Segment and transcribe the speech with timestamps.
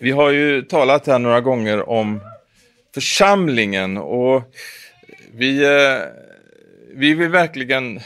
[0.00, 2.20] Vi har ju talat här några gånger om
[2.94, 4.42] församlingen och
[5.34, 5.98] vi, eh,
[6.94, 8.00] vi vill verkligen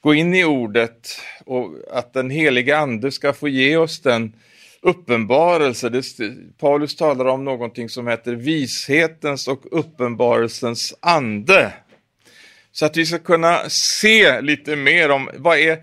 [0.00, 4.32] gå in i ordet och att den heliga ande ska få ge oss den
[4.82, 5.88] uppenbarelse.
[5.88, 6.04] Det,
[6.58, 11.72] Paulus talar om någonting som heter vishetens och uppenbarelsens ande.
[12.72, 15.78] Så att vi ska kunna se lite mer om vad är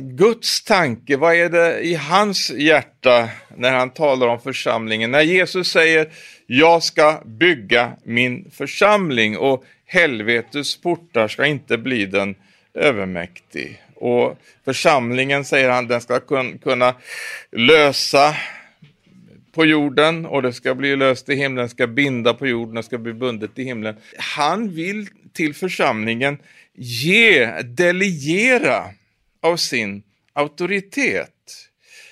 [0.00, 5.10] Guds tanke, vad är det i hans hjärta när han talar om församlingen?
[5.10, 6.08] När Jesus säger
[6.46, 12.34] jag ska bygga min församling och helvetets portar ska inte bli den
[12.74, 13.82] övermäktig.
[13.94, 16.20] Och församlingen, säger han, den ska
[16.62, 16.94] kunna
[17.52, 18.36] lösa
[19.52, 22.98] på jorden och det ska bli löst i himlen, ska binda på jorden och ska
[22.98, 23.96] bli bundet i himlen.
[24.18, 26.38] Han vill till församlingen
[26.74, 28.84] ge, delegera
[29.48, 31.68] av sin auktoritet.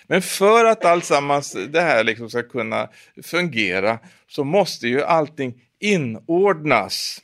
[0.07, 2.89] Men för att alltsammans det här liksom ska kunna
[3.23, 3.99] fungera
[4.29, 7.23] så måste ju allting inordnas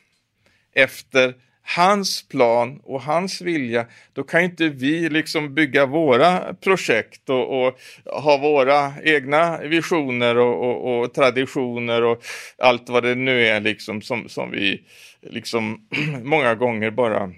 [0.74, 7.66] efter hans plan och hans vilja, då kan inte vi liksom bygga våra projekt och,
[7.66, 12.22] och ha våra egna visioner och, och, och, traditioner och
[12.58, 14.82] allt vad det nu är liksom som, som vi
[15.20, 15.88] liksom
[16.22, 17.32] många gånger bara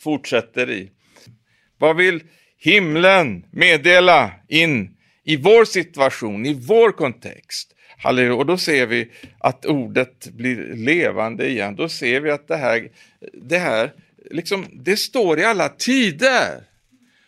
[0.00, 0.90] fortsätter i.
[1.80, 2.22] Vad vill
[2.58, 7.74] himlen meddela in i vår situation, i vår kontext?
[7.98, 8.34] Halleluja.
[8.34, 11.76] Och då ser vi att ordet blir levande igen.
[11.76, 12.88] Då ser vi att det här,
[13.32, 13.92] det här
[14.30, 16.64] liksom, det står i alla tider.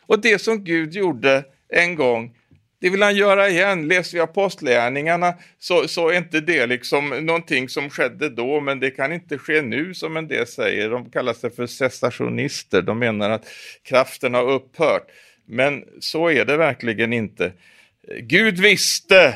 [0.06, 2.36] Och det som Gud gjorde en gång,
[2.82, 3.88] det vill han göra igen.
[3.88, 8.90] Läser vi apostlärningarna så, så är inte det liksom någonting som skedde då, men det
[8.90, 10.90] kan inte ske nu som en del säger.
[10.90, 12.82] De kallar sig för cessationister.
[12.82, 13.46] De menar att
[13.82, 15.06] kraften har upphört.
[15.46, 17.52] Men så är det verkligen inte.
[18.20, 19.34] Gud visste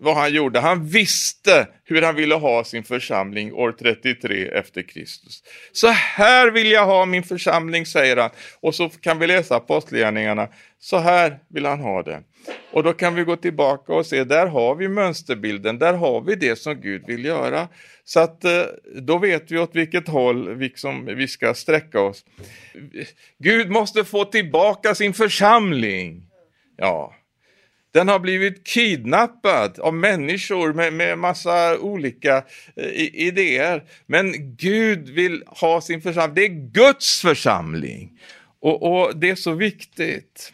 [0.00, 0.60] vad han gjorde.
[0.60, 5.42] Han visste hur han ville ha sin församling år 33 efter Kristus.
[5.72, 8.30] Så här vill jag ha min församling, säger han.
[8.60, 10.48] Och så kan vi läsa apostlagärningarna.
[10.78, 12.22] Så här vill han ha det.
[12.72, 16.34] Och då kan vi gå tillbaka och se, där har vi mönsterbilden, där har vi
[16.34, 17.68] det som Gud vill göra.
[18.04, 18.62] Så att eh,
[18.94, 20.72] då vet vi åt vilket håll vi,
[21.14, 22.24] vi ska sträcka oss.
[23.38, 26.22] Gud måste få tillbaka sin församling.
[26.76, 27.14] Ja,
[27.92, 32.36] den har blivit kidnappad av människor med, med massa olika
[32.76, 33.84] eh, idéer.
[34.06, 36.34] Men Gud vill ha sin församling.
[36.34, 38.20] Det är Guds församling.
[38.60, 40.52] Och, och det är så viktigt.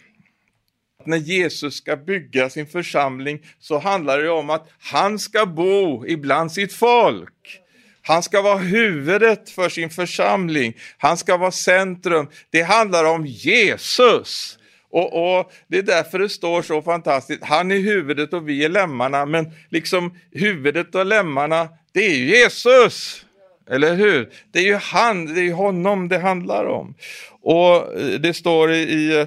[1.06, 6.52] När Jesus ska bygga sin församling så handlar det om att han ska bo ibland
[6.52, 7.60] sitt folk.
[8.02, 10.76] Han ska vara huvudet för sin församling.
[10.98, 12.28] Han ska vara centrum.
[12.50, 14.58] Det handlar om Jesus.
[14.94, 17.44] Och, och, Det är därför det står så fantastiskt.
[17.44, 19.26] Han är huvudet och vi är lemmarna.
[19.26, 23.24] Men liksom huvudet och lemmarna, det är ju Jesus.
[23.70, 24.30] Eller hur?
[24.52, 26.94] Det är ju han, det är honom det handlar om.
[27.40, 29.26] Och eh, det står i,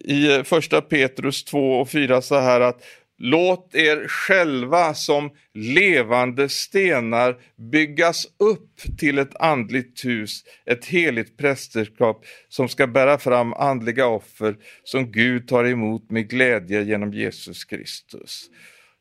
[0.00, 2.82] i första Petrus 2 och 4 så här att
[3.18, 7.40] Låt er själva som levande stenar
[7.70, 14.56] byggas upp till ett andligt hus, ett heligt prästerskap som ska bära fram andliga offer
[14.84, 18.50] som Gud tar emot med glädje genom Jesus Kristus.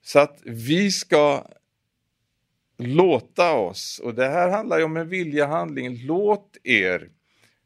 [0.02, 1.48] Så att vi ska
[2.78, 7.10] låta oss, och det här handlar ju om en viljehandling, låt er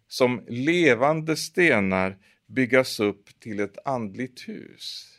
[0.07, 2.17] som levande stenar
[2.47, 5.18] byggas upp till ett andligt hus.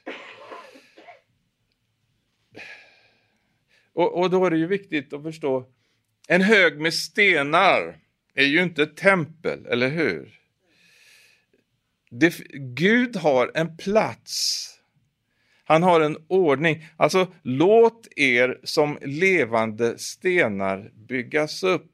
[3.95, 5.67] Och, och då är det ju viktigt att förstå,
[6.29, 7.99] en hög med stenar
[8.35, 10.41] är ju inte ett tempel, eller hur?
[12.11, 14.67] Det, Gud har en plats.
[15.65, 16.87] Han har en ordning.
[16.97, 21.93] Alltså, låt er som levande stenar byggas upp.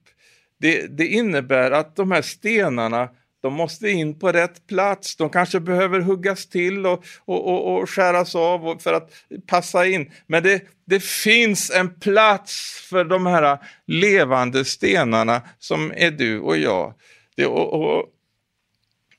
[0.59, 3.09] Det, det innebär att de här stenarna
[3.47, 5.17] de måste in på rätt plats.
[5.17, 9.11] De kanske behöver huggas till och, och, och, och skäras av för att
[9.47, 10.11] passa in.
[10.27, 16.59] Men det, det finns en plats för de här levande stenarna som är du och
[16.59, 16.95] jag.
[17.37, 18.05] Det, och, och,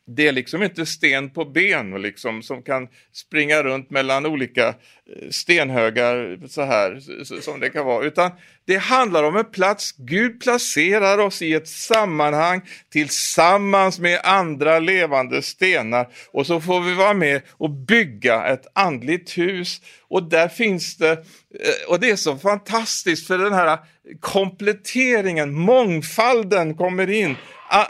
[0.09, 5.29] det är liksom inte sten på ben liksom, som kan springa runt mellan olika eh,
[5.29, 6.99] stenhögar så här
[7.41, 8.31] som det kan vara, utan
[8.65, 9.91] det handlar om en plats.
[9.97, 12.61] Gud placerar oss i ett sammanhang
[12.91, 19.37] tillsammans med andra levande stenar och så får vi vara med och bygga ett andligt
[19.37, 23.77] hus och där finns det, eh, och det är så fantastiskt för den här
[24.19, 27.35] kompletteringen, mångfalden kommer in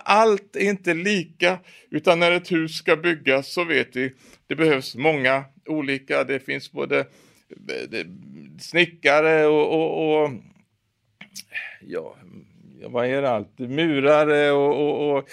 [0.04, 1.60] allt är inte lika,
[1.92, 4.14] utan när ett hus ska byggas så vet vi,
[4.48, 8.06] det behövs många olika, det finns både eh,
[8.60, 10.32] snickare och, och, och
[11.82, 12.16] ja,
[12.84, 13.60] vad är det allt?
[13.60, 15.30] Murare och, och, och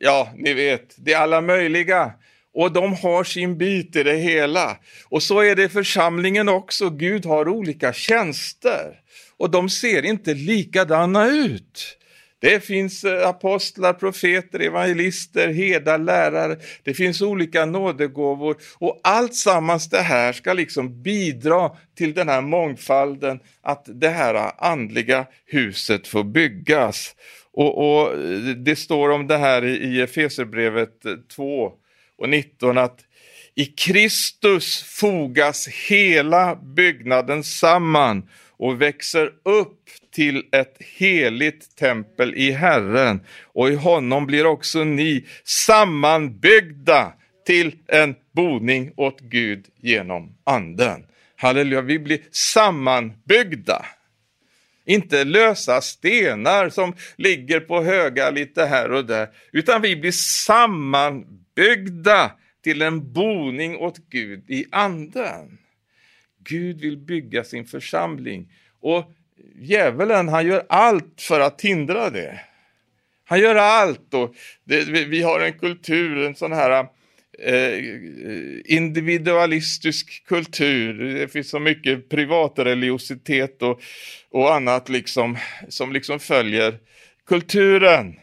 [0.00, 2.12] ja, ni vet, det är alla möjliga.
[2.52, 4.78] Och de har sin bit i det hela.
[5.08, 6.90] Och så är det i församlingen också.
[6.90, 9.00] Gud har olika tjänster
[9.36, 11.99] och de ser inte likadana ut.
[12.40, 16.56] Det finns eh, apostlar, profeter, evangelister, herdar, lärare.
[16.82, 22.40] Det finns olika nådegåvor och allt sammans det här ska liksom bidra till den här
[22.40, 27.14] mångfalden, att det här andliga huset får byggas.
[27.52, 31.02] Och, och eh, det står om det här i Efesierbrevet
[31.36, 31.72] 2 eh,
[32.18, 33.00] och 19 att
[33.54, 38.28] i Kristus fogas hela byggnaden samman
[38.60, 39.78] och växer upp
[40.12, 47.12] till ett heligt tempel i Herren och i honom blir också ni sammanbyggda
[47.46, 51.06] till en boning åt Gud genom anden.
[51.36, 53.86] Halleluja, vi blir sammanbyggda.
[54.86, 60.12] Inte lösa stenar som ligger på höga lite här och där, utan vi blir
[60.46, 62.32] sammanbyggda
[62.64, 65.58] till en boning åt Gud i anden.
[66.50, 69.12] Gud vill bygga sin församling och
[69.54, 72.40] djävulen han gör allt för att hindra det.
[73.24, 76.86] Han gör allt och det, vi har en kultur, en sån här
[77.38, 77.84] eh,
[78.64, 81.14] individualistisk kultur.
[81.18, 83.80] Det finns så mycket privatreligiositet och,
[84.30, 85.38] och annat liksom
[85.68, 86.78] som liksom följer
[87.26, 88.14] kulturen.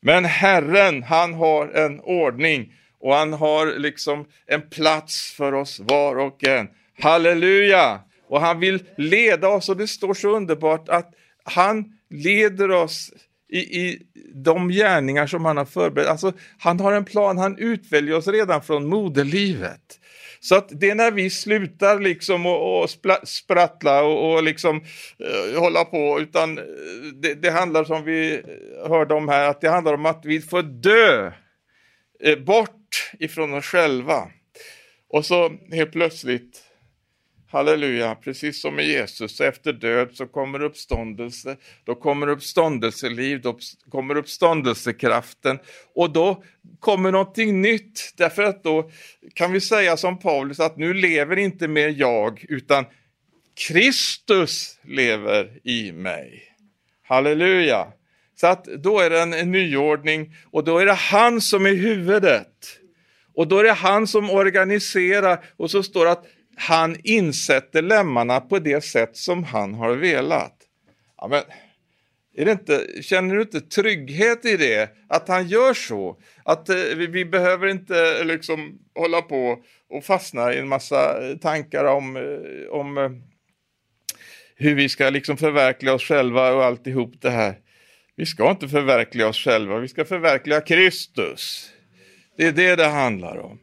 [0.00, 6.18] Men Herren, han har en ordning och han har liksom en plats för oss var
[6.18, 6.68] och en.
[6.98, 8.00] Halleluja!
[8.28, 11.14] Och han vill leda oss och det står så underbart att
[11.44, 13.10] han leder oss
[13.48, 14.02] i, i
[14.34, 16.08] de gärningar som han har förberett.
[16.08, 20.00] Alltså, han har en plan, han utväljer oss redan från moderlivet.
[20.40, 22.90] Så att det är när vi slutar liksom och, och
[23.24, 26.64] sprattla och, och liksom uh, hålla på, utan eh,
[27.14, 28.42] det, det, handlar som vi
[28.88, 31.32] hörde om här, att det handlar om att vi får dö
[32.26, 34.28] uh, bort ifrån oss själva.
[35.08, 36.65] Och så helt plötsligt
[37.56, 43.58] Halleluja, precis som med Jesus, efter död så kommer uppståndelse, då kommer uppståndelseliv, då
[43.90, 45.58] kommer uppståndelsekraften
[45.94, 46.42] och då
[46.80, 48.12] kommer någonting nytt.
[48.16, 48.90] Därför att då
[49.34, 52.84] kan vi säga som Paulus att nu lever inte mer jag utan
[53.68, 56.42] Kristus lever i mig.
[57.02, 57.86] Halleluja!
[58.40, 62.78] Så att då är det en nyordning och då är det han som är huvudet.
[63.34, 66.26] Och då är det han som organiserar och så står det att
[66.56, 70.56] han insätter lämmarna på det sätt som han har velat.
[71.16, 71.42] Ja, men,
[72.36, 74.90] är det inte, känner du inte trygghet i det?
[75.08, 76.20] Att han gör så?
[76.44, 79.58] Att eh, vi, vi, behöver inte eh, liksom hålla på
[79.90, 83.22] och fastna i en massa eh, tankar om, eh, om
[84.56, 87.58] hur vi ska liksom förverkliga oss själva och alltihop det här.
[88.16, 91.70] Vi ska inte förverkliga oss själva, vi ska förverkliga Kristus.
[92.36, 93.58] Det är det det handlar om.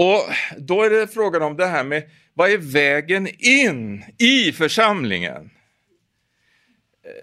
[0.00, 2.02] Och då är det frågan om det här med
[2.34, 5.50] vad är vägen in i församlingen?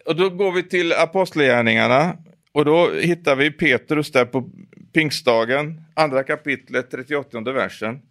[0.06, 2.18] Och då går vi till Apostlagärningarna
[2.52, 4.50] och då hittar vi Petrus där på
[4.94, 8.02] pingstdagen, andra kapitlet, 38 versen.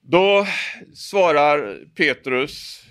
[0.00, 0.46] Då
[0.94, 2.82] svarar Petrus,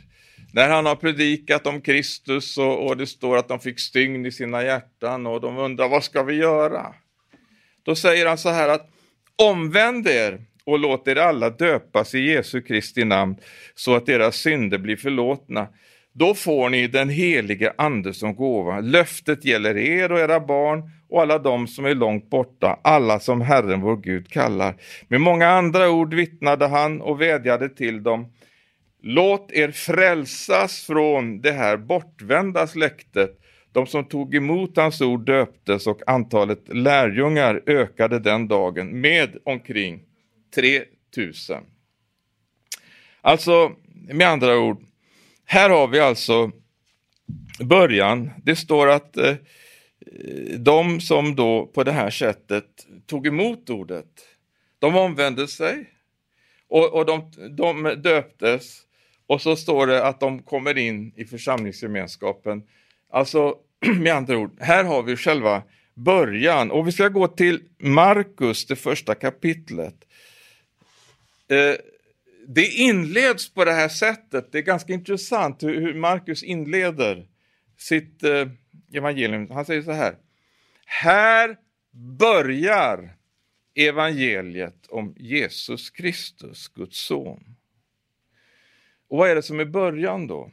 [0.54, 4.32] när han har predikat om Kristus och, och, det står att de fick stygn i
[4.32, 6.94] sina hjärtan och de undrar vad ska vi göra?
[7.84, 8.90] Då säger han så här att
[9.39, 13.36] omvänd er och låt er alla döpas i Jesu Kristi namn
[13.75, 15.67] så att deras synder blir förlåtna.
[16.13, 18.79] Då får ni den helige Ande som gåva.
[18.79, 23.41] Löftet gäller er och era barn och alla de som är långt borta, alla som
[23.41, 24.75] Herren vår Gud kallar.
[25.08, 28.34] Med många andra ord vittnade han och vädjade till dem.
[29.01, 33.38] Låt er frälsas från det här bortvända släktet.
[33.72, 40.04] De som tog emot hans ord döptes och antalet lärjungar ökade den dagen med omkring
[40.56, 41.64] 3000.
[43.22, 43.72] Alltså,
[44.14, 44.84] med andra ord,
[45.46, 46.52] här har vi alltså
[47.60, 48.30] början.
[48.44, 49.36] Det står att eh,
[50.58, 52.66] de som då på det här sättet
[53.06, 54.06] tog emot ordet,
[54.80, 55.90] de omvände sig
[56.68, 58.82] och, och de, de döptes
[59.28, 62.64] och så står det att de kommer in i församlingsgemenskapen.
[63.10, 63.56] Alltså
[64.00, 65.63] med andra ord, här har vi själva
[65.94, 69.96] början och vi ska gå till Markus, det första kapitlet.
[71.48, 71.75] Eh,
[72.48, 74.51] det inleds på det här sättet.
[74.51, 77.28] Det är ganska intressant hur, Markus inleder
[77.78, 78.48] sitt eh,
[78.94, 79.51] evangelium.
[79.51, 80.16] Han säger så här.
[80.86, 81.58] Här
[81.92, 83.16] börjar
[83.75, 87.56] evangeliet om Jesus Kristus, Guds son.
[89.08, 90.51] Och vad är det som är början då?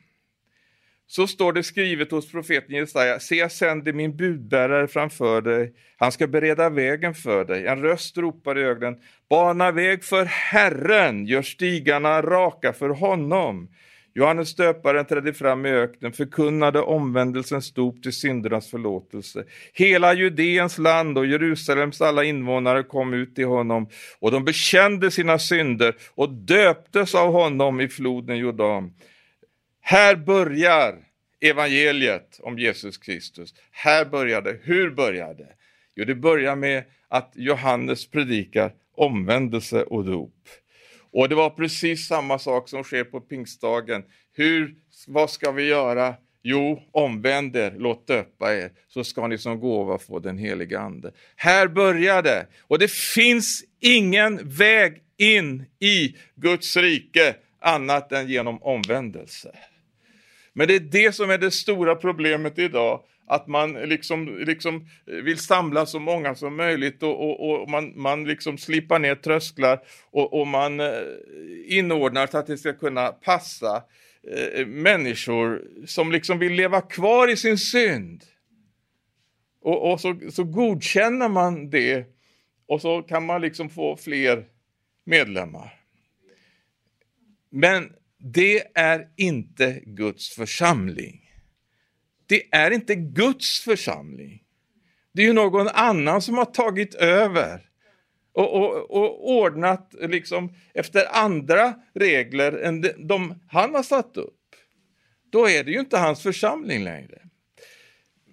[1.08, 6.12] Så står det skrivet hos profeten Jesaja, se jag sänder min budbärare framför dig, han
[6.12, 7.66] ska bereda vägen för dig.
[7.66, 8.96] En röst ropar i ögonen,
[9.30, 13.68] bana väg för Herren, gör stigarna raka för honom.
[14.14, 19.44] Johannes döparen trädde fram i öknen, förkunnade omvändelsens dop till syndernas förlåtelse.
[19.72, 25.38] Hela Judeens land och Jerusalems alla invånare kom ut till honom och de bekände sina
[25.38, 28.92] synder och döptes av honom i floden Jordan.
[29.88, 30.98] Här börjar
[31.40, 33.54] evangeliet om Jesus Kristus.
[33.70, 35.46] Här började, hur började?
[35.94, 40.48] Jo, det börjar med att Johannes predikar omvändelse och dop.
[41.12, 44.04] Och det var precis samma sak som sker på pingstdagen.
[44.32, 44.74] Hur,
[45.06, 46.14] vad ska vi göra?
[46.42, 51.12] Jo, omvänd er, låt döpa er, så ska ni som gåva få den heliga Ande.
[51.36, 58.62] Här börjar det, och det finns ingen väg in i Guds rike annat än genom
[58.62, 59.52] omvändelse.
[60.58, 65.38] Men det är det som är det stora problemet idag, att man liksom, liksom vill
[65.38, 70.40] samla så många som möjligt och, och, och man, man liksom slipar ner trösklar och,
[70.40, 71.02] och, man eh,
[71.66, 73.82] inordnar så att det ska kunna passa
[74.32, 78.24] eh, människor som liksom vill leva kvar i sin synd.
[79.62, 82.04] Och, och så, så godkänner man det
[82.68, 84.44] och så kan man liksom få fler
[85.04, 85.80] medlemmar.
[87.50, 87.92] Men
[88.32, 91.30] det är inte Guds församling.
[92.26, 94.42] Det är inte Guds församling.
[95.12, 97.70] Det är ju någon annan som har tagit över
[98.32, 104.34] och, och, och ordnat liksom efter andra regler än de, de han har satt upp.
[105.30, 107.18] Då är det ju inte hans församling längre.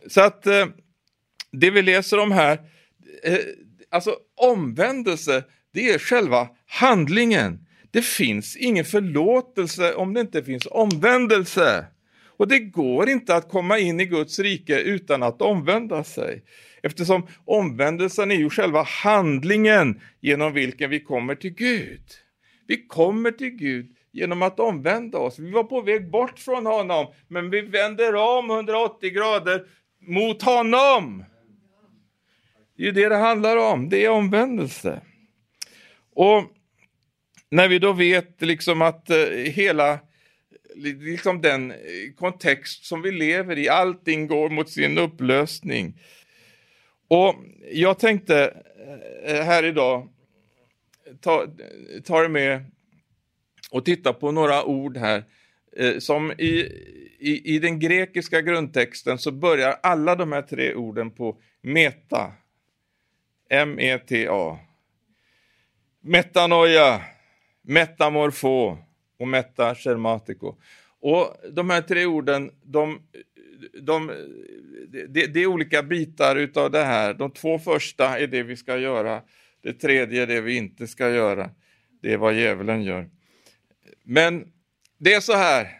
[0.08, 0.68] Så att eh,
[1.52, 2.60] det vi läser om här,
[3.24, 3.40] eh,
[3.90, 7.63] alltså omvändelse, det är själva handlingen.
[7.94, 11.86] Det finns ingen förlåtelse om det inte finns omvändelse.
[12.38, 16.44] Och det går inte att komma in i Guds rike utan att omvända sig.
[16.84, 22.02] Eftersom omvändelsen är ju själva handlingen genom vilken vi kommer till Gud.
[22.68, 25.40] Vi kommer till Gud genom att omvända oss.
[25.40, 29.66] Vi var på väg bort från honom, men vi vänder om 180 grader
[30.08, 31.26] mot honom.
[32.78, 35.02] Det är ju det det handlar om, det är omvändelse.
[36.16, 36.44] Och
[37.54, 40.00] när vi då vet liksom att eh, hela
[40.76, 41.78] liksom den eh,
[42.16, 46.00] kontext som vi lever i, allting går mot sin upplösning.
[47.08, 47.36] Och
[47.72, 48.54] jag tänkte
[49.26, 50.10] eh, här idag
[51.22, 51.48] ta,
[52.04, 52.66] ta er med
[53.72, 55.24] och titta på några ord här
[55.78, 56.60] eh, som i,
[57.20, 62.32] i, i den grekiska grundtexten så börjar alla de här tre orden på meta.
[63.50, 64.60] M-E-T-A.
[66.02, 67.02] Metanoia,
[67.64, 68.78] metamorfo
[69.20, 70.56] och meta schermatico.
[71.00, 73.02] Och de här tre orden, de,
[73.82, 74.12] de,
[75.10, 77.14] det, de är olika bitar utav det här.
[77.14, 79.22] De två första är det vi ska göra.
[79.64, 81.50] Det tredje är det vi inte ska göra.
[82.02, 83.10] Det är vad djävulen gör.
[84.04, 84.48] Men
[84.98, 85.80] det är så här.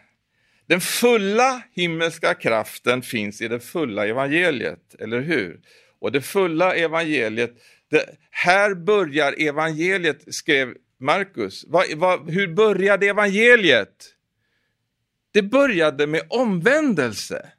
[0.66, 5.60] Den fulla himmelska kraften finns i det fulla evangeliet, eller hur?
[5.98, 7.54] Och det fulla evangeliet,
[7.90, 10.74] det, här börjar evangeliet, skrev
[11.04, 11.64] Markus,
[12.26, 14.14] hur började evangeliet?
[15.32, 17.52] Det började med omvändelse.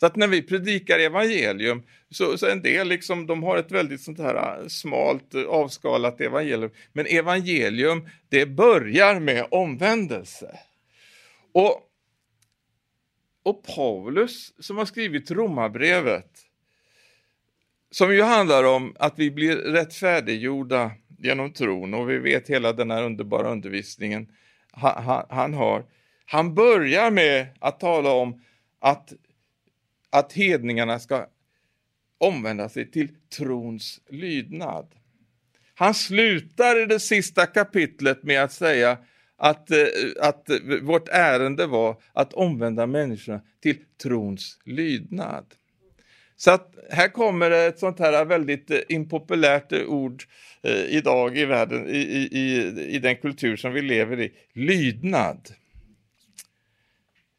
[0.00, 4.00] Så att när vi predikar evangelium, så, så en del liksom, de har ett väldigt
[4.00, 6.70] sånt här äh, smalt äh, avskalat evangelium.
[6.92, 10.58] Men evangelium, det börjar med omvändelse.
[11.52, 11.82] Och,
[13.42, 16.30] och Paulus som har skrivit Romarbrevet,
[17.90, 20.90] som ju handlar om att vi blir rättfärdiggjorda
[21.22, 24.28] genom tron och vi vet hela den här underbara undervisningen
[24.72, 25.84] han, han, han har.
[26.24, 28.42] Han börjar med att tala om
[28.80, 29.12] att,
[30.10, 31.26] att hedningarna ska
[32.18, 34.94] omvända sig till trons lydnad.
[35.74, 38.98] Han slutar i det sista kapitlet med att säga
[39.36, 39.86] att, eh,
[40.20, 40.50] att
[40.82, 45.54] vårt ärende var att omvända människorna till trons lydnad.
[46.44, 50.24] Så att här kommer ett sånt här väldigt eh, impopulärt eh, ord
[50.62, 51.98] eh, idag i världen, i,
[52.32, 54.32] i, i den kultur som vi lever i.
[54.52, 55.48] Lydnad.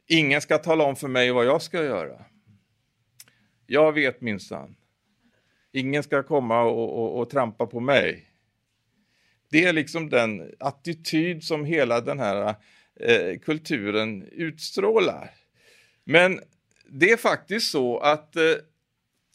[0.08, 2.26] Ingen ska tala om för mig vad jag ska göra.
[3.66, 4.76] Jag vet minsann.
[5.72, 8.26] Ingen ska komma och, och, och trampa på mig.
[9.50, 12.56] Det är liksom den attityd som hela den här
[13.00, 15.30] eh, kulturen utstrålar.
[16.04, 16.40] Men
[16.90, 18.44] det är faktiskt så att eh,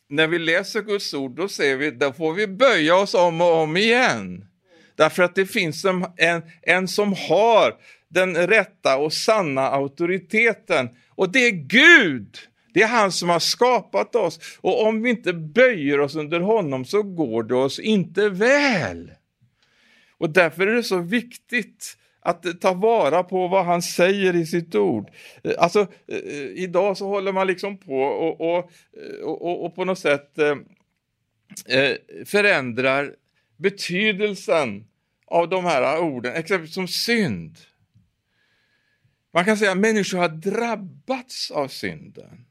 [0.09, 3.55] när vi läser Guds ord, då ser vi, då får vi böja oss om och
[3.55, 4.45] om igen.
[4.95, 7.75] Därför att det finns en, en, en som har
[8.09, 10.89] den rätta och sanna auktoriteten.
[11.11, 12.39] Och det är Gud!
[12.75, 14.59] Det är han som har skapat oss.
[14.61, 19.13] Och om vi inte böjer oss under honom så går det oss inte väl.
[20.19, 21.97] Och därför är det så viktigt
[22.29, 25.11] att ta vara på vad han säger i sitt ord.
[25.45, 26.19] Eh, alltså, eh,
[26.55, 28.71] idag så håller man liksom på och, och,
[29.23, 30.57] och, och på något sätt eh,
[31.79, 33.15] eh, förändrar
[33.57, 34.85] betydelsen
[35.27, 37.59] av de här orden, exempelvis som synd.
[39.35, 42.48] Man kan säga att människor har drabbats av synden.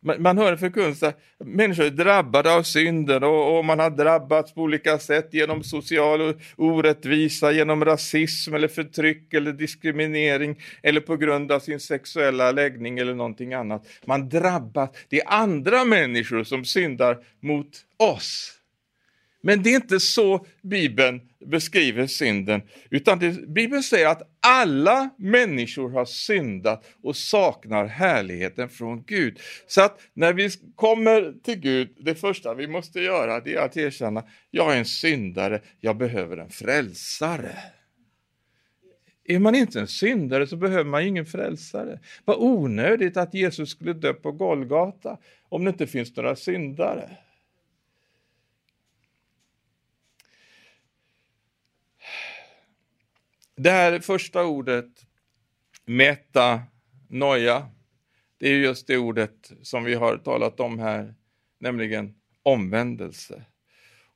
[0.00, 4.54] Man, hör en förkunnelse att människor är drabbade av synden och, och, man har drabbats
[4.54, 11.52] på olika sätt genom social orättvisa, genom rasism eller förtryck eller diskriminering eller på grund
[11.52, 13.86] av sin sexuella läggning eller någonting annat.
[14.04, 18.57] Man drabbas, det är andra människor som syndar mot oss.
[19.40, 25.90] Men det är inte så Bibeln beskriver synden, utan det, Bibeln säger att alla människor
[25.90, 29.40] har syndat och saknar härligheten från Gud.
[29.66, 33.76] Så att när vi kommer till Gud, det första vi måste göra det är att
[33.76, 37.56] erkänna, jag är en syndare, jag behöver en frälsare.
[39.24, 42.00] Är man inte en syndare så behöver man ingen frälsare.
[42.24, 45.18] Vad onödigt att Jesus skulle dö på Golgata
[45.48, 47.10] om det inte finns några syndare.
[53.60, 55.06] Det här första ordet,
[55.84, 57.70] metanoia,
[58.38, 61.14] det är just det ordet som vi har talat om här,
[61.58, 63.44] nämligen omvändelse.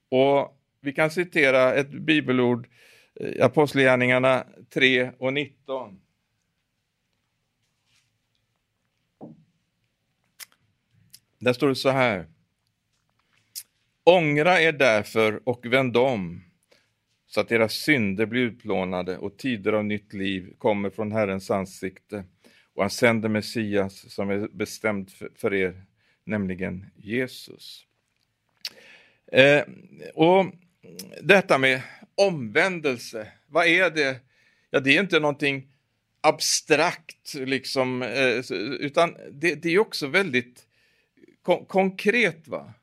[0.08, 2.68] Och vi kan citera ett bibelord,
[3.14, 6.00] eh, Apostlagärningarna 3 och 19.
[11.38, 12.26] Där står det så här.
[14.04, 16.51] Ångra er därför och vänd om
[17.34, 22.24] så att deras synder blir utplånade och tider av nytt liv kommer från Herrens ansikte.
[22.74, 25.84] Och han sänder Messias som är bestämd för er,
[26.24, 27.86] nämligen Jesus.
[29.26, 29.62] Eh,
[30.14, 30.46] och
[31.22, 31.82] detta med
[32.14, 34.20] omvändelse, vad är det?
[34.70, 35.68] Ja, det är inte någonting
[36.20, 40.66] abstrakt, liksom, eh, utan det, det, är också väldigt
[41.42, 42.48] kon konkret.
[42.48, 42.74] va?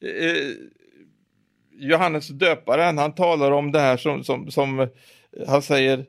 [0.00, 0.54] Eh, eh
[1.78, 4.88] Johannes döparen, han talar om det här som, som, som eh,
[5.46, 6.06] han säger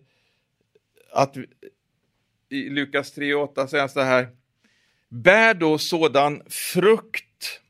[1.12, 1.38] att
[2.50, 4.28] i Lukas 3.8 säger han så här,
[5.10, 7.62] bär då sådan frukt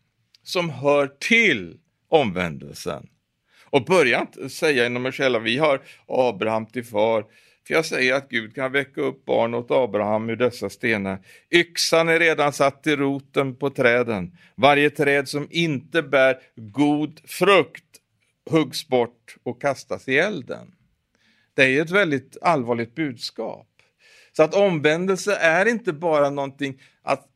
[0.44, 3.10] som hör till omvändelsen.
[3.72, 7.26] Och börja inte säga inom er själva, vi har Abraham till far,
[7.70, 11.20] jag säger att Gud kan väcka upp barn åt Abraham ur dessa stenar.
[11.52, 14.38] Yxan är redan satt i roten på träden.
[14.56, 17.86] Varje träd som inte bär god frukt
[18.50, 20.76] huggs bort och kastas i elden.
[21.54, 23.68] Det är ett väldigt allvarligt budskap.
[24.32, 26.82] Så att omvändelse är inte bara någonting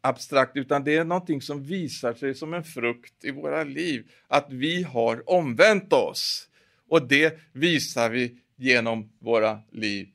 [0.02, 4.12] abstrakt, utan det är någonting som visar sig som en frukt i våra liv.
[4.28, 6.50] Att vi har omvänt oss.
[6.90, 10.08] Och det visar vi genom våra liv.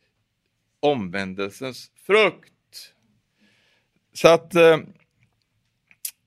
[0.80, 2.92] Omvändelsens frukt.
[4.12, 4.78] Så att eh,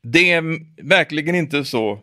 [0.01, 0.43] det är
[0.83, 2.01] verkligen inte så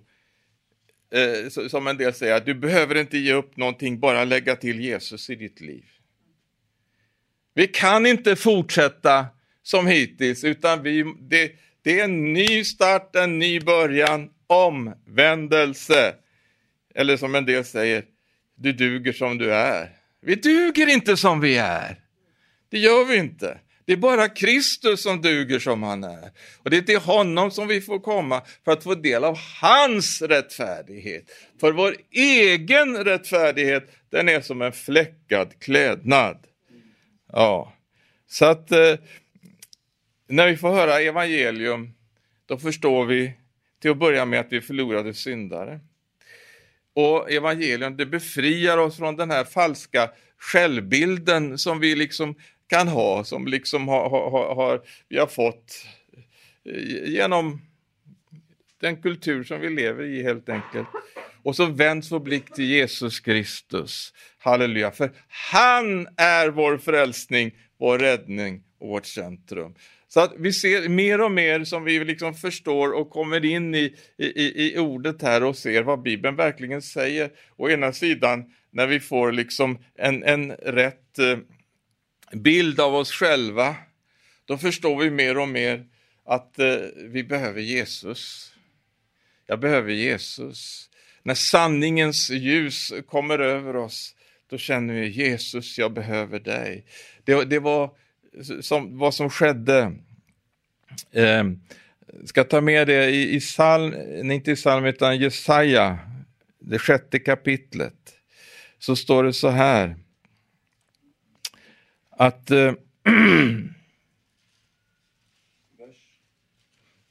[1.10, 4.80] eh, som en del säger, att du behöver inte ge upp någonting, bara lägga till
[4.80, 5.84] Jesus i ditt liv.
[7.54, 9.26] Vi kan inte fortsätta
[9.62, 16.14] som hittills, utan vi, det, det är en ny start, en ny början, omvändelse.
[16.94, 18.04] Eller som en del säger,
[18.54, 19.96] du duger som du är.
[20.20, 22.07] Vi duger inte som vi är.
[22.70, 23.58] Det gör vi inte.
[23.84, 26.30] Det är bara Kristus som duger som han är.
[26.62, 30.22] Och det är till honom som vi får komma för att få del av hans
[30.22, 31.24] rättfärdighet.
[31.60, 36.46] För vår egen rättfärdighet, den är som en fläckad klädnad.
[37.32, 37.72] Ja,
[38.26, 38.94] så att eh,
[40.28, 41.90] när vi får höra evangelium,
[42.46, 43.32] då förstår vi
[43.82, 45.80] till att börja med att vi är förlorade syndare.
[46.94, 52.34] Och evangelium, det befriar oss från den här falska självbilden som vi liksom
[52.68, 55.86] kan ha, som liksom har, har, har, vi har fått
[56.64, 57.62] eh, genom
[58.80, 60.88] den kultur som vi lever i helt enkelt.
[61.42, 64.12] Och så vänds vår blick till Jesus Kristus.
[64.38, 69.74] Halleluja, för han är vår frälsning, vår räddning och vårt centrum.
[70.08, 73.94] Så att vi ser mer och mer som vi liksom förstår och kommer in i,
[74.16, 77.30] i, i ordet här och ser vad Bibeln verkligen säger.
[77.56, 81.38] Å ena sidan när vi får liksom en, en rätt eh,
[82.32, 83.76] bild av oss själva,
[84.44, 85.86] då förstår vi mer och mer
[86.24, 88.52] att eh, vi behöver Jesus.
[89.46, 90.90] Jag behöver Jesus.
[91.22, 94.14] När sanningens ljus kommer över oss,
[94.50, 96.84] då känner vi Jesus, jag behöver dig.
[97.24, 97.90] Det, det var
[98.60, 99.92] som, vad som skedde.
[101.12, 101.44] Eh,
[102.24, 103.94] ska ta med det i, i psalm,
[104.30, 105.98] inte i psalm utan Jesaja,
[106.58, 107.94] det sjätte kapitlet.
[108.78, 109.96] Så står det så här.
[112.20, 112.72] Att eh,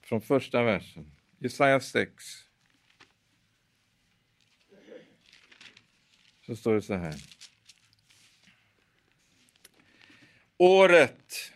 [0.03, 2.13] från första versen, Jesaja 6.
[6.45, 7.15] Så står det så här.
[10.57, 11.51] Året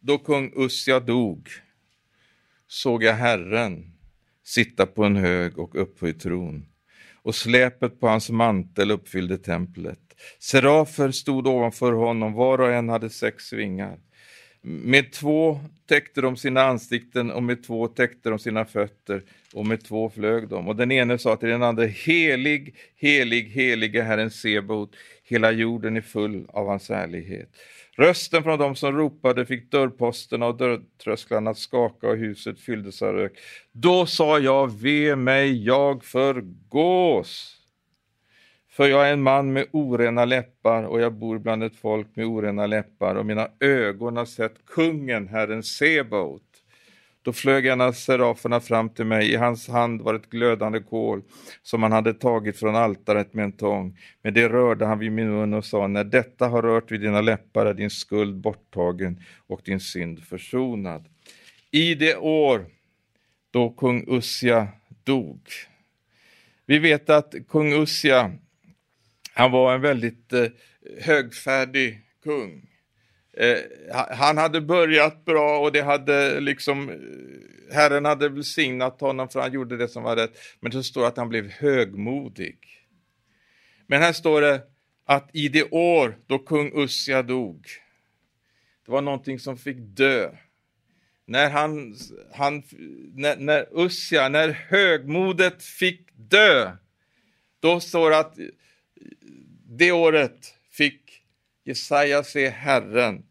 [0.00, 1.48] då kung Ussia dog
[2.66, 3.98] såg jag Herren
[4.42, 6.66] sitta på en hög och upphöjd tron
[7.12, 10.11] och släpet på hans mantel uppfyllde templet.
[10.38, 13.98] Serafer stod ovanför honom, var och en hade sex vingar.
[14.64, 19.22] Med två täckte de sina ansikten och med två täckte de sina fötter
[19.54, 20.68] och med två flög de.
[20.68, 24.90] Och den ene sa till den andra, helig, helig, helige Herren Sebaot,
[25.24, 27.48] hela jorden är full av hans härlighet.
[27.96, 33.14] Rösten från dem som ropade fick dörrposterna och dörrtrösklarna att skaka och huset fylldes av
[33.14, 33.32] rök.
[33.72, 37.61] Då sa jag, ve mig, jag förgås.
[38.72, 42.26] För jag är en man med orena läppar och jag bor bland ett folk med
[42.26, 46.42] orena läppar och mina ögon har sett kungen, Herren Sebaot.
[47.22, 51.22] Då flög en av seraferna fram till mig, i hans hand var ett glödande kol
[51.62, 53.98] som han hade tagit från altaret med en tång.
[54.22, 57.20] Med det rörde han vid min mun och sa, när detta har rört vid dina
[57.20, 61.04] läppar är din skuld borttagen och din synd försonad.
[61.70, 62.66] I det år
[63.50, 64.68] då kung Ussia
[65.04, 65.40] dog.
[66.66, 68.32] Vi vet att kung Ussia,
[69.34, 70.46] han var en väldigt eh,
[71.00, 72.68] högfärdig kung.
[73.36, 73.58] Eh,
[74.10, 79.52] han hade börjat bra och det hade liksom eh, Herren hade välsignat honom för han
[79.52, 80.38] gjorde det som var rätt.
[80.60, 82.58] Men det står att han blev högmodig.
[83.86, 84.62] Men här står det
[85.04, 87.66] att i det år då kung Ussia dog,
[88.86, 90.30] det var någonting som fick dö.
[91.26, 91.96] När han,
[92.32, 92.62] han
[93.14, 96.72] när, när Ussia, när högmodet fick dö,
[97.60, 98.36] då står det att
[99.66, 101.22] det året fick
[101.64, 103.26] Jesaja se Herren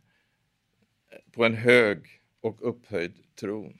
[1.31, 2.05] på en hög
[2.41, 3.77] och upphöjd tron.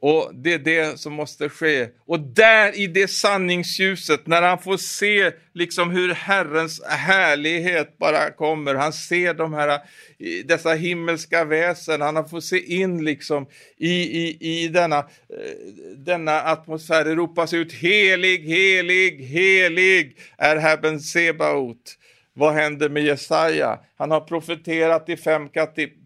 [0.00, 1.88] Och det är det som måste ske.
[2.06, 8.74] Och där i det sanningsljuset, när han får se liksom hur Herrens härlighet bara kommer,
[8.74, 9.80] han ser de här,
[10.44, 15.04] dessa himmelska väsen, han får se in liksom i, i, i denna, eh,
[15.96, 21.96] denna atmosfär, det ropas ut helig, helig, helig är Herren Sebaot.
[22.34, 23.78] Vad händer med Jesaja?
[23.96, 26.05] Han har profeterat i fem kapitel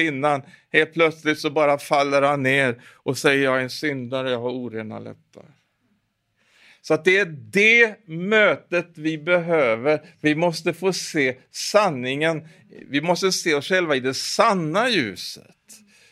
[0.00, 0.42] innan.
[0.72, 4.50] Helt plötsligt så bara faller han ner och säger jag är en syndare, jag har
[4.50, 5.44] orena läppar.
[6.80, 10.02] Så att det är det mötet vi behöver.
[10.20, 12.48] Vi måste få se sanningen.
[12.88, 15.56] Vi måste se oss själva i det sanna ljuset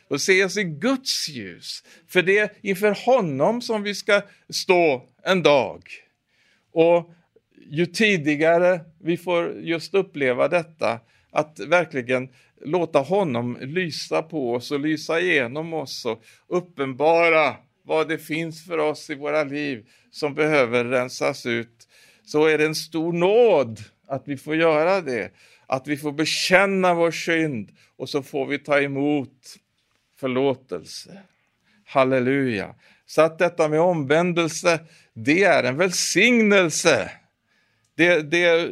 [0.09, 1.85] och se oss i Guds ljus.
[2.09, 5.83] För det är inför honom som vi ska stå en dag.
[6.73, 7.15] Och
[7.71, 11.01] ju tidigare vi får just uppleva detta,
[11.33, 12.29] att verkligen
[12.65, 18.79] låta honom lysa på oss och lysa igenom oss och uppenbara vad det finns för
[18.79, 21.89] oss i våra liv som behöver rensas ut,
[22.25, 25.31] så är det en stor nåd att vi får göra det.
[25.67, 29.57] Att vi får bekänna vår synd och så får vi ta emot
[30.21, 31.23] förlåtelse.
[31.85, 32.75] Halleluja.
[33.07, 34.81] Så att detta med omvändelse,
[35.15, 37.11] det är en välsignelse.
[37.95, 38.71] Det, det,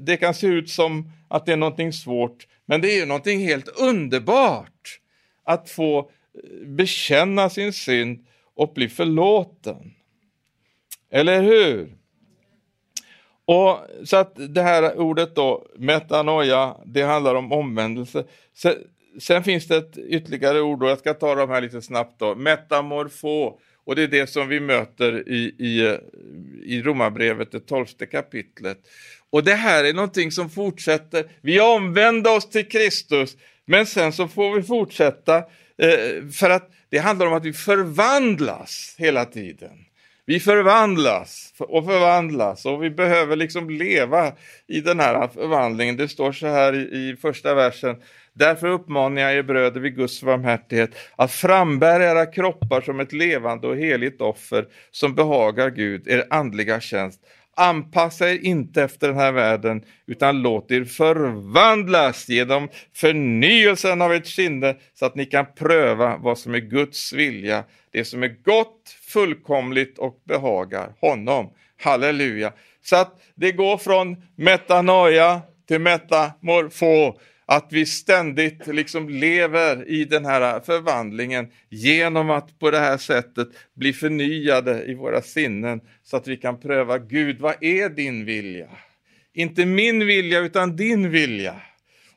[0.00, 3.68] det kan se ut som att det är någonting svårt, men det är någonting helt
[3.68, 5.00] underbart
[5.44, 9.94] att få eh, bekänna sin synd och bli förlåten.
[11.10, 11.96] Eller hur?
[13.44, 18.24] Och Så att det här ordet då, metanoia, det handlar om omvändelse.
[18.54, 18.74] Sen,
[19.20, 22.34] sen finns det ett ytterligare ord, och jag ska ta de här lite snabbt då.
[22.34, 25.98] Metamorfo, och det är det som vi möter i, i,
[26.64, 28.78] i Romarbrevet, det tolfte kapitlet.
[29.30, 31.26] Och det här är någonting som fortsätter.
[31.40, 36.98] Vi omvänder oss till Kristus, men sen så får vi fortsätta eh, för att det
[36.98, 39.86] handlar om att vi förvandlas hela tiden.
[40.26, 44.32] Vi förvandlas och förvandlas och vi behöver liksom leva
[44.66, 45.96] i den här förvandlingen.
[45.96, 47.96] Det står så här i, i första versen.
[48.38, 53.66] Därför uppmanar jag er bröder vid Guds varmhärtighet att frambära era kroppar som ett levande
[53.66, 57.20] och heligt offer som behagar Gud, er andliga tjänst.
[57.56, 64.26] Anpassa er inte efter den här världen utan låt er förvandlas genom förnyelsen av ert
[64.26, 68.96] sinne så att ni kan pröva vad som är Guds vilja, det som är gott,
[69.12, 71.50] fullkomligt och behagar honom.
[71.82, 72.52] Halleluja!
[72.84, 77.18] Så att det går från metanoia till metamorfo.
[77.48, 83.48] Att vi ständigt liksom lever i den här förvandlingen genom att på det här sättet
[83.74, 88.68] bli förnyade i våra sinnen så att vi kan pröva Gud, vad är din vilja?
[89.34, 91.54] Inte min vilja utan din vilja.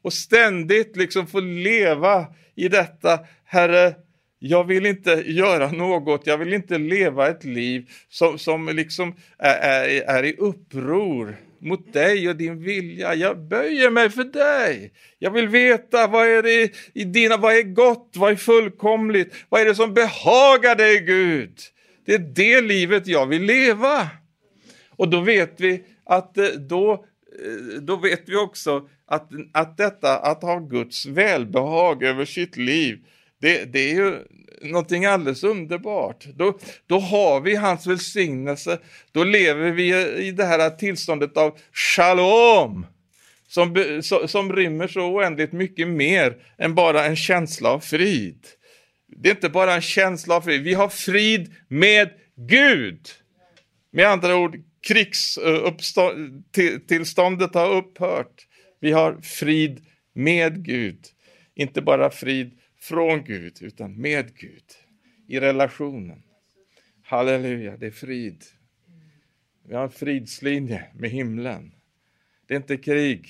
[0.01, 3.95] Och ständigt liksom få leva i detta, Herre,
[4.39, 9.55] jag vill inte göra något, jag vill inte leva ett liv som, som liksom är,
[9.55, 13.15] är, är i uppror mot dig och din vilja.
[13.15, 14.93] Jag böjer mig för dig.
[15.19, 19.61] Jag vill veta vad är det i dina, vad är gott, vad är fullkomligt, vad
[19.61, 21.59] är det som behagar dig Gud?
[22.05, 24.07] Det är det livet jag vill leva.
[24.89, 30.17] Och då vet vi att eh, då, eh, då vet vi också att, att detta
[30.17, 32.99] att ha Guds välbehag över sitt liv,
[33.41, 34.23] det, det är ju
[34.61, 36.25] någonting alldeles underbart.
[36.35, 38.79] Då, då har vi hans välsignelse,
[39.11, 39.95] då lever vi
[40.27, 42.85] i det här tillståndet av shalom.
[43.47, 48.47] Som, som rymmer så oändligt mycket mer än bara en känsla av frid.
[49.17, 53.09] Det är inte bara en känsla av frid, vi har frid med Gud.
[53.91, 58.47] Med andra ord, krigstillståndet har upphört.
[58.79, 60.99] Vi har frid med Gud.
[61.55, 62.58] Inte bara frid
[62.89, 64.63] från Gud, utan med Gud.
[65.27, 66.23] I relationen.
[67.03, 68.43] Halleluja, det är frid.
[69.63, 71.71] Vi har en fridslinje med himlen.
[72.47, 73.27] Det är inte krig.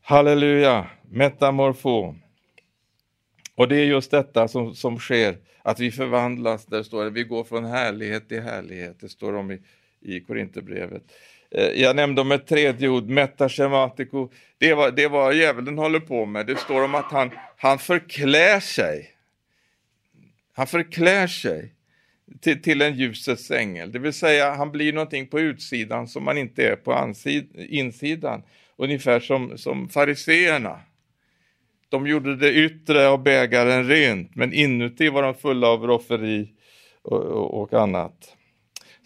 [0.00, 2.14] Halleluja, metamorfo.
[3.54, 6.66] Och det är just detta som, som sker, att vi förvandlas.
[6.66, 9.00] Där står det, vi går från härlighet till härlighet.
[9.00, 9.62] Det står om i,
[10.00, 11.12] i Korinthierbrevet.
[11.54, 14.28] Eh, jag nämnde om ett tredje ord, metaschematico.
[14.58, 16.46] Det var, det var djävulen håller på med.
[16.46, 19.10] Det står om att han, han förklär sig.
[20.52, 21.74] Han förklär sig
[22.40, 23.92] till, till en ljusets ängel.
[23.92, 28.42] Det vill säga, han blir någonting på utsidan som man inte är på ansid, insidan.
[28.76, 30.80] Ungefär som, som fariseerna.
[31.88, 36.52] De gjorde det yttre av bägaren rent, men inuti var de fulla av rofferi
[37.02, 38.36] och, och, och annat.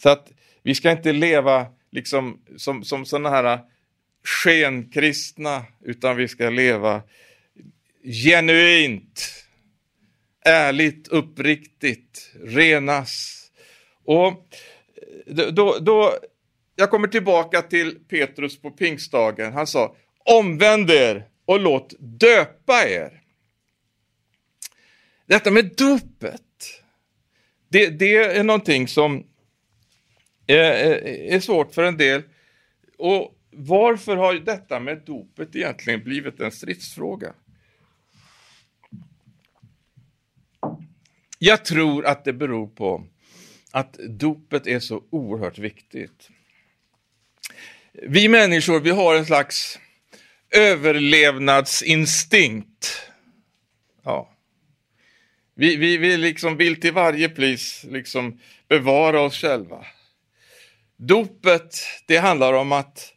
[0.03, 0.33] Så att
[0.63, 3.61] vi ska inte leva liksom som, som sådana här äh,
[4.25, 7.03] skenkristna, utan vi ska leva
[8.03, 9.45] genuint,
[10.45, 13.45] ärligt, uppriktigt, renas.
[14.05, 14.47] Och
[15.27, 16.19] eh, då, då,
[16.77, 19.53] jag kommer tillbaka till Petrus på pingstdagen.
[19.53, 23.21] Han sa omvänd er och låt döpa er.
[25.27, 26.43] Detta med dopet,
[27.69, 29.27] det, det är någonting som
[30.57, 32.23] är, är svårt för en del.
[32.99, 37.33] Och varför har detta med dopet egentligen blivit en stridsfråga?
[41.39, 43.05] Jag tror att det beror på
[43.71, 46.31] att dopet är så oerhört viktigt.
[47.93, 49.79] Vi människor, vi har en slags
[50.51, 53.03] överlevnadsinstinkt.
[54.03, 54.35] Ja.
[55.55, 59.87] Vi, vi, vi liksom vill till varje pris liksom bevara oss själva.
[61.01, 63.13] Dopet, det handlar om att,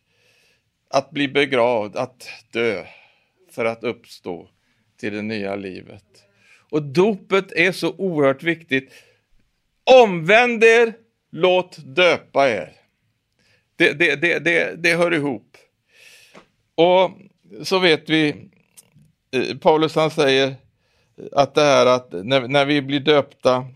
[0.90, 2.86] att bli begravd, att dö
[3.52, 4.50] för att uppstå
[5.00, 6.04] till det nya livet.
[6.70, 8.94] Och dopet är så oerhört viktigt.
[9.84, 10.94] Omvänd er,
[11.32, 12.74] låt döpa er.
[13.76, 15.58] Det, det, det, det, det hör ihop.
[16.76, 17.12] Och
[17.68, 18.50] så vet vi,
[19.32, 20.56] eh, Paulus han säger
[21.32, 23.68] att det här att när, när vi blir döpta,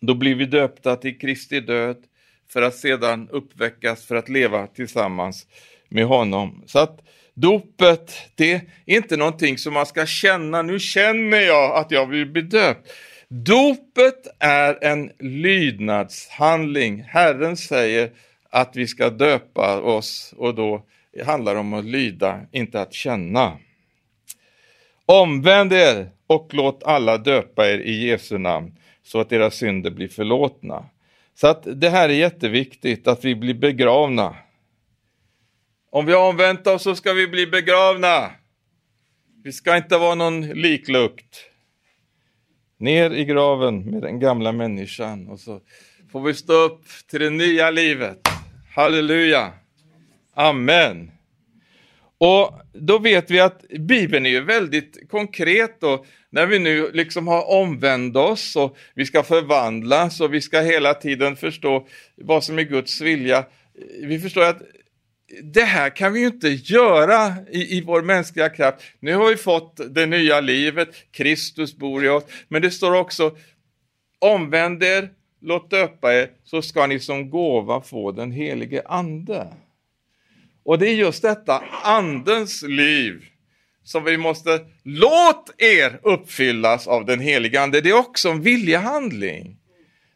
[0.00, 2.04] då blir vi döpta till Kristi död
[2.54, 5.46] för att sedan uppväckas för att leva tillsammans
[5.88, 6.62] med honom.
[6.66, 7.00] Så att
[7.34, 12.26] dopet, det är inte någonting som man ska känna, nu känner jag att jag vill
[12.26, 12.92] bli döpt.
[13.28, 17.02] Dopet är en lydnadshandling.
[17.02, 18.10] Herren säger
[18.50, 20.86] att vi ska döpa oss och då
[21.24, 23.58] handlar det om att lyda, inte att känna.
[25.06, 30.08] Omvänd er och låt alla döpa er i Jesu namn så att deras synder blir
[30.08, 30.84] förlåtna.
[31.34, 34.36] Så att det här är jätteviktigt, att vi blir begravna.
[35.90, 38.30] Om vi har omvänt oss så ska vi bli begravna.
[39.44, 41.50] Vi ska inte vara någon liklukt.
[42.78, 45.60] Ner i graven med den gamla människan och så
[46.12, 48.28] får vi stå upp till det nya livet.
[48.74, 49.52] Halleluja!
[50.34, 51.10] Amen!
[52.18, 57.28] Och då vet vi att Bibeln är ju väldigt konkret och när vi nu liksom
[57.28, 62.58] har omvänt oss och vi ska förvandlas och vi ska hela tiden förstå vad som
[62.58, 63.44] är Guds vilja.
[64.02, 64.62] Vi förstår att
[65.42, 68.82] det här kan vi ju inte göra i, i vår mänskliga kraft.
[69.00, 73.36] Nu har vi fått det nya livet, Kristus bor i oss, men det står också
[74.18, 75.08] omvänd er,
[75.40, 79.46] låt döpa er så ska ni som gåva få den helige ande.
[80.64, 83.24] Och det är just detta andens liv
[83.84, 87.80] som vi måste, låt er uppfyllas av den helige ande.
[87.80, 89.56] Det är också en viljehandling.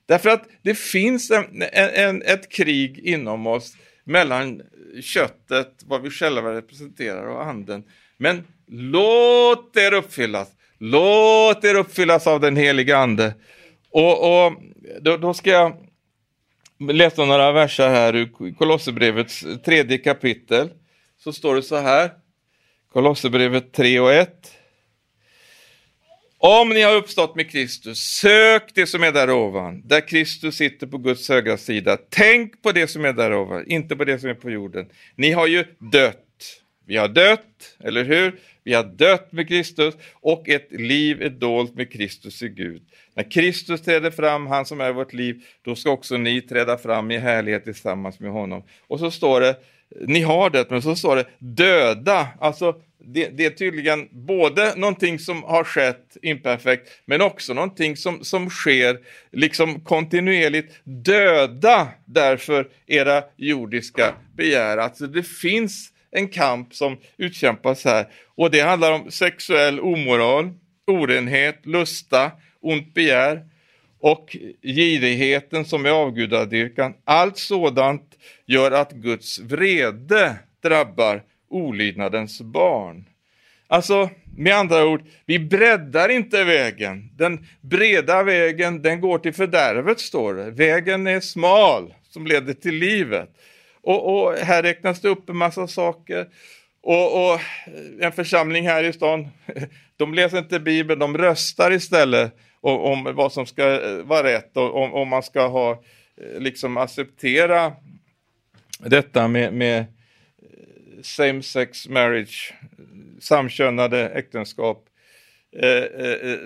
[0.06, 4.62] Därför att det finns en, en, ett krig inom oss mellan
[5.02, 7.84] köttet, vad vi själva representerar och anden.
[8.16, 10.48] Men låt er uppfyllas.
[10.78, 13.34] Låt er uppfyllas av den helige ande.
[13.90, 14.52] Och, och
[15.00, 15.76] då, då, ska jag
[16.92, 20.70] läsa några verser här ur Kolosserbrevets tredje kapitel.
[21.18, 22.10] Så står det så här.
[22.92, 24.52] Kolosserbrevet 3 och 1.
[26.38, 30.86] Om ni har uppstått med Kristus, sök det som är där ovan, där Kristus sitter
[30.86, 31.98] på Guds högra sida.
[32.10, 34.86] Tänk på det som är där ovan, inte på det som är på jorden.
[35.14, 36.24] Ni har ju dött.
[36.86, 38.40] Vi har dött, eller hur?
[38.64, 42.82] Vi har dött med Kristus och ett liv är dolt med Kristus i Gud.
[43.14, 47.10] När Kristus träder fram, han som är vårt liv, då ska också ni träda fram
[47.10, 48.62] i härlighet tillsammans med honom.
[48.86, 49.56] Och så står det,
[50.06, 55.18] ni har det, men så står det döda, alltså det, det, är tydligen både någonting
[55.18, 58.98] som har skett imperfekt, men också någonting som, som sker
[59.32, 60.80] liksom kontinuerligt.
[60.84, 64.76] Döda därför era jordiska begär.
[64.76, 70.50] Alltså det finns en kamp som utkämpas här och det handlar om sexuell omoral,
[70.86, 73.44] orenhet, lusta, ont begär
[74.00, 76.94] och girigheten som är avgudadyrkan.
[77.04, 83.04] Allt sådant gör att Guds vrede drabbar olydnadens barn.
[83.66, 87.10] Alltså, med andra ord, vi breddar inte vägen.
[87.16, 90.50] Den breda vägen, den går till fördärvet, står det.
[90.50, 93.30] Vägen är smal, som leder till livet.
[93.82, 96.26] Och, och här räknas det upp en massa saker.
[96.82, 97.40] Och, och,
[98.00, 99.28] en församling här i stan,
[99.96, 104.56] de läser inte Bibeln, de röstar istället om, om vad som ska eh, vara rätt
[104.56, 105.70] och om, om man ska ha,
[106.16, 107.72] eh, liksom acceptera
[108.78, 109.86] detta med, med eh,
[111.02, 112.54] same sex marriage,
[113.20, 114.84] samkönade äktenskap,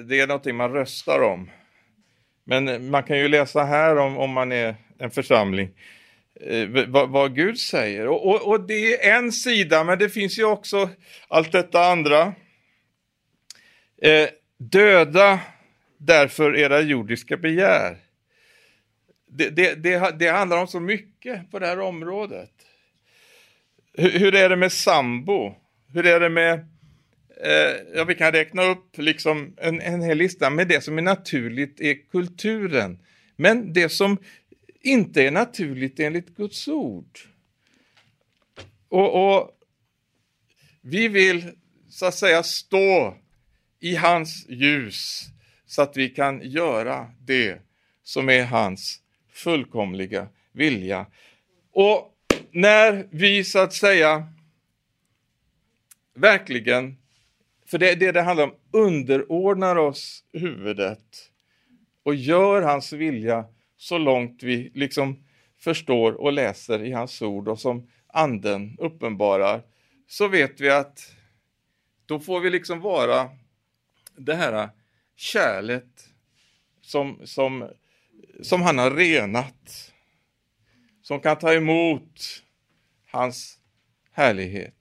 [0.07, 1.51] det är någonting man röstar om.
[2.45, 5.71] Men man kan ju läsa här om, om man är en församling,
[6.41, 8.09] eh, vad, vad, Gud säger.
[8.09, 10.89] Och, och, och, det är en sida, men det finns ju också
[11.29, 12.35] allt detta andra.
[14.03, 15.41] Eh, döda
[16.07, 17.97] därför era jordiska begär.
[19.27, 22.51] Det, det, det, det handlar om så mycket på det här området.
[23.93, 25.55] Hur, hur är det med sambo?
[25.93, 26.53] Hur är det med,
[27.45, 31.03] eh, ja vi kan räkna upp liksom en, en hel lista med det som är
[31.03, 32.99] naturligt är kulturen.
[33.37, 34.19] Men det som
[34.81, 37.19] inte är naturligt enligt Guds ord.
[38.89, 39.51] Och, och
[40.81, 41.53] vi vill
[41.89, 43.17] så att säga stå
[43.81, 45.33] i hans ljus
[45.73, 47.59] så att vi kan göra det
[48.03, 49.01] som är hans
[49.33, 51.07] fullkomliga vilja.
[51.73, 52.15] Och
[52.51, 54.27] när vi så att säga
[56.15, 56.97] verkligen,
[57.67, 61.31] för det är det det handlar om, underordnar oss huvudet
[62.03, 63.45] och gör hans vilja
[63.77, 65.25] så långt vi liksom
[65.59, 69.63] förstår och läser i hans ord och som anden uppenbarar,
[70.07, 71.15] så vet vi att
[72.07, 73.31] då får vi liksom vara
[74.17, 74.69] det här
[75.17, 76.09] kärlet
[76.81, 77.69] som, som,
[78.43, 79.93] som han har renat
[81.03, 82.43] som kan ta emot
[83.11, 83.59] hans
[84.13, 84.75] härlighet.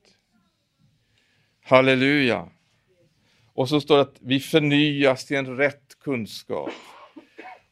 [1.64, 2.50] Halleluja!
[3.54, 6.72] Och så står det att vi förnyas till en rätt kunskap.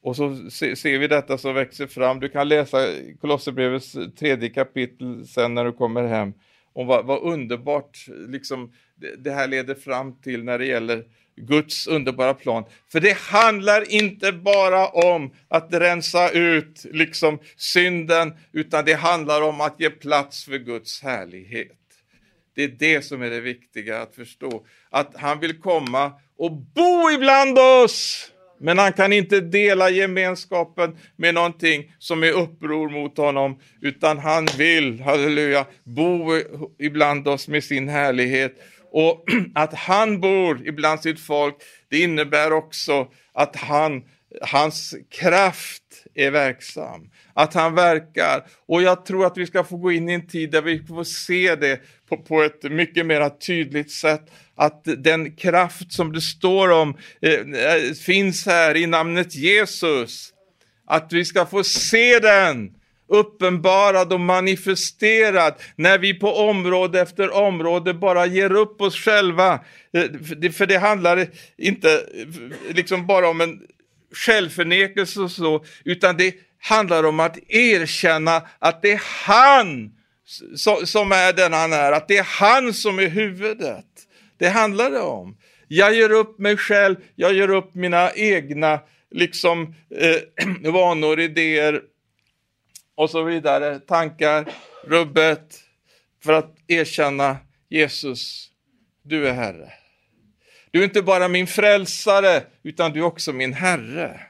[0.02, 2.19] Och så ser vi detta som växer fram.
[2.19, 2.78] Du kan läsa
[3.22, 6.34] Kolosserbrevets tredje kapitel sen när du kommer hem.
[6.74, 11.04] Om vad, vad underbart liksom, det, det här leder fram till när det gäller
[11.36, 12.64] Guds underbara plan.
[12.92, 19.62] För det handlar inte bara om att rensa ut liksom synden, utan det handlar om
[19.62, 21.76] att ge plats för Guds härlighet.
[22.56, 24.65] Det är det som är det viktiga att förstå.
[24.90, 28.32] Att han vill komma och bo ibland oss.
[28.60, 34.48] Men han kan inte dela gemenskapen med någonting som är uppror mot honom, utan han
[34.58, 36.34] vill, halleluja, bo
[36.80, 38.56] ibland oss med sin härlighet.
[38.92, 41.56] Och att han bor ibland sitt folk,
[41.90, 44.04] det innebär också att han,
[44.42, 45.84] hans kraft
[46.16, 47.10] är verksam.
[47.34, 48.46] Att han verkar.
[48.66, 51.04] Och jag tror att vi ska få gå in i en tid där vi får
[51.04, 54.32] se det på, på ett mycket mer tydligt sätt.
[54.60, 60.34] Att den kraft som det står om eh, eh, finns här i namnet Jesus.
[60.88, 62.72] Att vi ska få se den
[63.10, 69.54] uppenbarad och manifesterad när vi på område efter område bara ger upp oss själva.
[69.94, 73.60] Eh, för det handlar inte eh, liksom bara om en
[74.14, 79.92] självförnekelse och så, utan det handlar om att erkänna att det är han
[80.86, 83.86] som är den han är, att det är han som är huvudet.
[84.40, 85.37] Det handlar det om.
[85.67, 88.79] Jag gör upp mig själv, jag gör upp mina egna
[89.12, 91.81] liksom eh, vanor, idéer
[92.96, 94.50] och så vidare, tankar,
[94.83, 95.60] rubbet,
[96.23, 97.37] för att erkänna
[97.69, 98.50] Jesus,
[99.04, 99.71] du är Herre.
[100.71, 104.21] Du är inte bara min frälsare, utan du är också min Herre.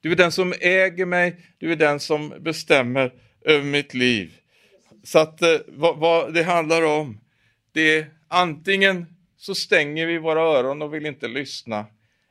[0.00, 3.12] Du är den som äger mig, du är den som bestämmer
[3.44, 4.32] över mitt liv.
[5.04, 7.20] Så att eh, vad, vad det handlar om,
[7.72, 9.06] det är antingen
[9.38, 11.86] så stänger vi våra öron och vill inte lyssna,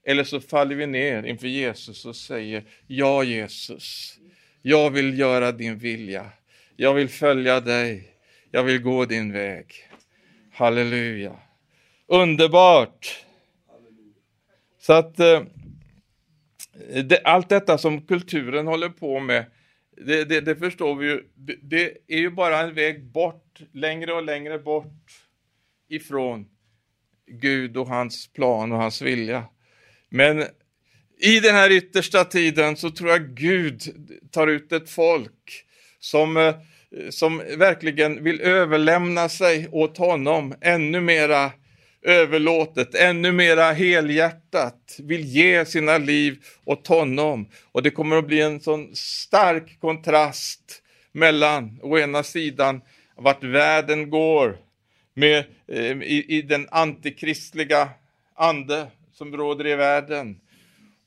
[0.05, 4.17] eller så faller vi ner inför Jesus och säger Ja Jesus,
[4.61, 6.31] jag vill göra din vilja.
[6.75, 8.11] Jag vill följa dig.
[8.51, 9.73] Jag vill gå din väg.
[10.53, 11.35] Halleluja.
[12.07, 13.25] Underbart!
[14.79, 15.41] Så att eh,
[17.03, 19.45] det, allt detta som kulturen håller på med,
[20.05, 24.13] det, det, det förstår vi ju, det, det, är ju bara en väg bort, längre
[24.13, 25.11] och längre bort
[25.89, 26.49] ifrån
[27.27, 29.43] Gud och hans plan och hans vilja.
[30.09, 30.45] Men
[31.19, 33.81] i den här yttersta tiden så tror jag Gud
[34.31, 35.65] tar ut ett folk
[35.99, 36.55] som, eh,
[37.09, 41.51] som verkligen vill överlämna sig åt honom ännu mera
[42.01, 47.49] överlåtet, ännu mera helhjärtat, vill ge sina liv åt honom.
[47.71, 52.81] Och det kommer att bli en sån stark kontrast mellan å ena sidan
[53.15, 54.57] vart världen går
[55.17, 57.89] med, eh, i, i den antikristliga
[58.35, 60.39] ande som råder i världen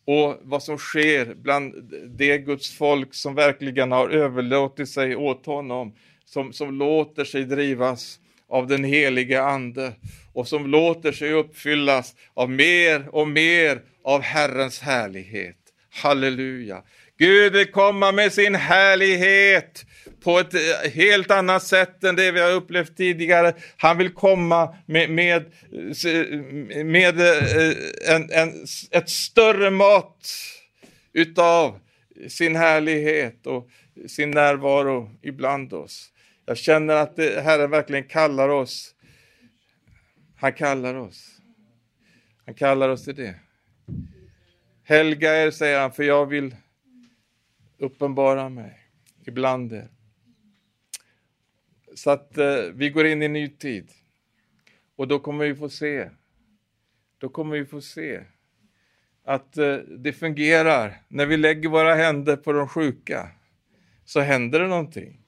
[0.07, 5.95] och vad som sker bland det Guds folk som verkligen har överlåtit sig åt honom,
[6.25, 9.93] som, som låter sig drivas av den helige Ande
[10.33, 15.57] och som låter sig uppfyllas av mer och mer av Herrens härlighet.
[15.91, 16.83] Halleluja!
[17.19, 19.85] Gud vill komma med sin härlighet
[20.21, 23.55] på ett eh, helt annat sätt än det vi har upplevt tidigare.
[23.77, 25.53] Han vill komma med, med,
[26.85, 30.29] med eh, en, en, ett större mat
[31.13, 31.79] utav
[32.29, 33.69] sin härlighet och
[34.09, 36.13] sin närvaro ibland oss.
[36.47, 38.95] Jag känner att Herren verkligen kallar oss.
[40.37, 41.41] Han kallar oss.
[42.47, 43.35] Han kallar oss till det.
[44.85, 46.57] Helga er, säger han, för jag vill
[47.79, 48.79] uppenbara mig
[49.27, 49.89] ibland er.
[52.01, 53.91] Så att eh, vi går in i en ny tid.
[54.97, 56.09] Och då kommer vi få se,
[57.19, 58.21] då kommer vi få se
[59.25, 61.03] att eh, det fungerar.
[61.09, 63.29] När vi lägger våra händer på de sjuka
[64.05, 65.21] så händer det någonting.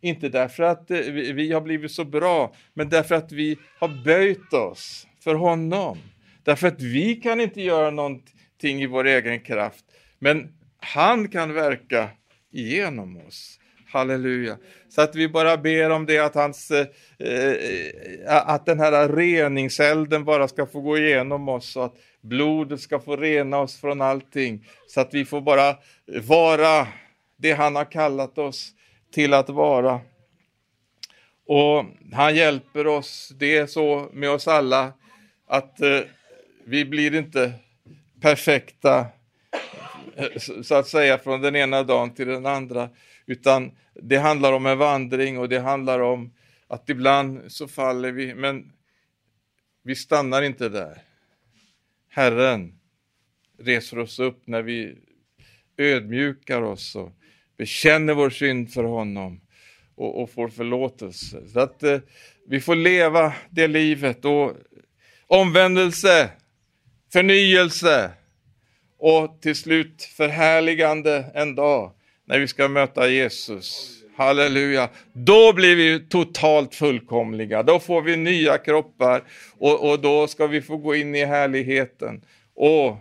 [0.00, 4.04] Inte därför att eh, vi, vi har blivit så bra, men därför att vi har
[4.04, 5.98] böjt oss för honom.
[6.42, 9.84] Därför att vi kan inte göra någonting i vår egen kraft,
[10.18, 12.10] men han kan verka
[12.50, 13.57] igenom oss.
[13.90, 14.56] Halleluja.
[14.88, 16.86] Så att vi bara ber om det att, hans, eh,
[17.18, 23.00] eh, att den här reningselden bara ska få gå igenom oss och att blodet ska
[23.00, 24.66] få rena oss från allting.
[24.88, 25.76] Så att vi får bara
[26.22, 26.86] vara
[27.36, 28.72] det han har kallat oss
[29.12, 30.00] till att vara.
[31.46, 34.92] Och han hjälper oss, det är så med oss alla,
[35.46, 36.00] att eh,
[36.64, 37.52] vi blir inte
[38.20, 39.06] perfekta
[40.18, 42.90] Eh, så att säga från den ena dagen till den andra,
[43.26, 46.34] utan det handlar om en vandring och det handlar om
[46.66, 48.72] att ibland så faller vi, men
[49.82, 51.02] vi stannar inte där.
[52.08, 52.78] Herren
[53.58, 54.98] reser oss upp när vi
[55.76, 57.12] ödmjukar oss och
[57.56, 59.40] bekänner vår synd för honom
[59.94, 61.48] och, och får förlåtelse.
[61.48, 61.98] Så att eh,
[62.48, 64.56] vi får leva det livet och
[65.26, 66.30] omvändelse,
[67.12, 68.12] förnyelse
[68.98, 71.92] och till slut förhärligande en dag
[72.24, 73.94] när vi ska möta Jesus.
[74.16, 74.88] Halleluja.
[75.12, 77.62] Då blir vi totalt fullkomliga.
[77.62, 79.22] Då får vi nya kroppar
[79.58, 82.22] och, och då ska vi få gå in i härligheten.
[82.54, 82.96] Och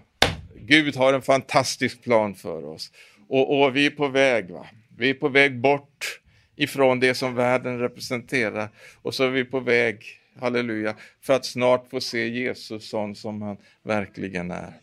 [0.56, 2.92] Gud har en fantastisk plan för oss.
[3.30, 4.52] Och, och vi är på väg.
[4.52, 4.66] Va?
[4.98, 6.20] Vi är på väg bort
[6.56, 8.70] ifrån det som världen representerar.
[9.02, 10.04] Och så är vi på väg,
[10.40, 14.74] halleluja, för att snart få se Jesus sån som han verkligen är.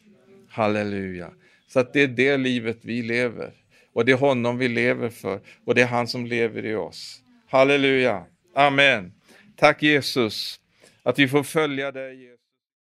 [0.54, 1.30] Halleluja.
[1.66, 3.52] Så att det är det livet vi lever.
[3.92, 7.22] Och det är honom vi lever för och det är han som lever i oss.
[7.48, 8.24] Halleluja.
[8.54, 9.12] Amen.
[9.56, 10.60] Tack Jesus
[11.02, 12.22] att vi får följa dig.
[12.22, 12.43] Jesus.